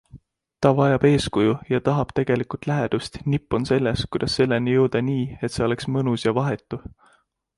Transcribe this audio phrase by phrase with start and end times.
[0.65, 5.57] Ta vajab eeskuju ja tahab tegelikult lähedust, nipp on selles, kuidas selleni jõuda nii, et
[5.57, 6.81] see oleks mõnus ja vahetu.